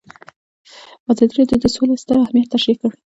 [1.11, 2.97] ازادي راډیو د سوله ستر اهميت تشریح کړی.